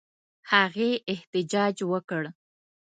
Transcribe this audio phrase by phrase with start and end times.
[0.51, 2.23] هغې احتجاج وکړ.